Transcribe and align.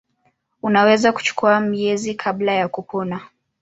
Unaweza 0.61 1.11
kuchukua 1.11 1.59
miezi 1.59 2.13
kabla 2.15 2.51
ya 2.51 2.67
kupona. 2.67 3.21